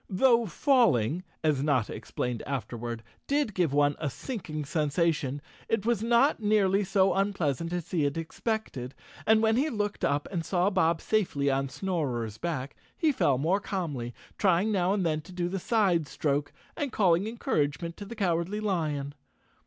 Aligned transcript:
Though 0.09 0.47
falling, 0.47 1.23
as 1.43 1.61
Notta 1.61 1.93
explained 1.93 2.41
afterward, 2.47 3.03
did 3.27 3.53
give 3.53 3.71
one 3.71 3.95
a 3.99 4.09
sinking 4.09 4.65
sensation, 4.65 5.43
it 5.69 5.85
was 5.85 6.01
not 6.01 6.39
nearly 6.39 6.83
so 6.83 7.13
unpleasant 7.13 7.71
as 7.71 7.91
he 7.91 8.01
had 8.01 8.17
expected 8.17 8.95
and, 9.27 9.43
when 9.43 9.57
he 9.57 9.69
looked 9.69 10.03
up 10.03 10.27
and 10.31 10.43
saw 10.43 10.71
Bob 10.71 11.01
safely 11.01 11.51
on 11.51 11.69
Snorer's 11.69 12.39
back, 12.39 12.75
he 12.97 13.11
fell 13.11 13.37
more 13.37 13.59
calmly, 13.59 14.11
trying 14.39 14.71
now 14.71 14.91
and 14.91 15.05
then 15.05 15.21
to 15.21 15.31
do 15.31 15.47
the 15.47 15.59
side 15.59 16.07
stroke 16.07 16.51
and 16.75 16.91
calling 16.91 17.27
encouragement 17.27 17.95
to 17.97 18.05
the 18.05 18.15
Cowardly 18.15 18.59
Lion. 18.59 19.13